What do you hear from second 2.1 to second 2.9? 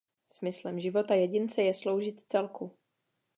celku.